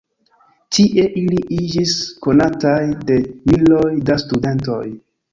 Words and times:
Tie 0.75 1.01
ili 1.23 1.41
iĝis 1.57 1.91
konataj 2.25 2.87
de 3.11 3.17
miloj 3.51 3.83
da 4.11 4.17
studentoj. 4.23 4.81